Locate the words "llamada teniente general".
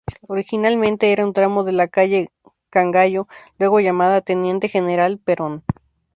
3.81-5.19